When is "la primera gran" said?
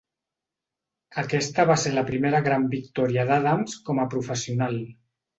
1.95-2.65